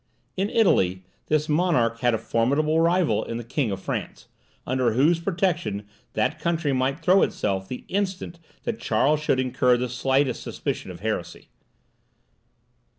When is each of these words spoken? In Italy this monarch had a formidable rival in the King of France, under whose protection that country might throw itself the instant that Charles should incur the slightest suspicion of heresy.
In 0.35 0.49
Italy 0.49 1.03
this 1.27 1.47
monarch 1.47 1.99
had 1.99 2.15
a 2.15 2.17
formidable 2.17 2.79
rival 2.79 3.23
in 3.23 3.37
the 3.37 3.43
King 3.43 3.69
of 3.69 3.79
France, 3.83 4.27
under 4.65 4.93
whose 4.93 5.19
protection 5.19 5.87
that 6.13 6.39
country 6.39 6.73
might 6.73 7.01
throw 7.01 7.21
itself 7.21 7.67
the 7.67 7.85
instant 7.87 8.39
that 8.63 8.79
Charles 8.79 9.19
should 9.19 9.39
incur 9.39 9.77
the 9.77 9.87
slightest 9.87 10.41
suspicion 10.41 10.89
of 10.89 11.01
heresy. 11.01 11.49